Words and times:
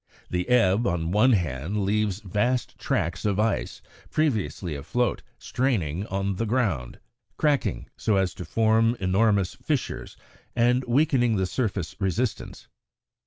The 0.31 0.49
ebb, 0.49 0.87
on 0.87 1.11
one 1.11 1.33
hand, 1.33 1.85
leaves 1.85 2.21
vast 2.21 2.79
tracks 2.79 3.23
of 3.23 3.39
ice, 3.39 3.83
previously 4.09 4.73
afloat, 4.73 5.21
straining 5.37 6.07
on 6.07 6.37
the 6.37 6.47
ground, 6.47 6.99
cracking 7.37 7.87
so 7.97 8.15
as 8.15 8.33
to 8.33 8.43
form 8.45 8.97
enormous 8.99 9.53
fissures 9.53 10.17
and 10.55 10.83
weakening 10.85 11.35
the 11.35 11.45
surface 11.45 11.95
resistance. 11.99 12.67